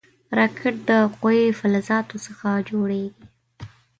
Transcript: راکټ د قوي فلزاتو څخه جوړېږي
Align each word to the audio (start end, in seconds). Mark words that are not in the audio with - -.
راکټ 0.37 0.75
د 0.89 0.91
قوي 1.21 1.41
فلزاتو 1.59 2.15
څخه 2.25 2.49
جوړېږي 2.69 3.25